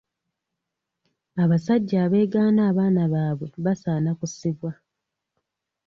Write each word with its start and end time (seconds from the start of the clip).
Abasajja 1.43 1.95
abeegaana 2.05 2.61
abaana 2.69 3.03
baabwe 3.13 3.47
basaana 3.65 4.11
kusiba. 4.19 4.71